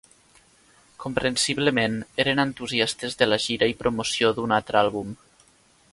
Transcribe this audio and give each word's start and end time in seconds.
Comprensiblement, 1.03 1.99
eren 2.23 2.43
entusiastes 2.45 3.19
de 3.23 3.29
la 3.29 3.41
gira 3.47 3.69
i 3.75 3.79
promoció 3.83 4.33
d'un 4.39 4.57
altre 4.59 4.81
àlbum. 4.85 5.17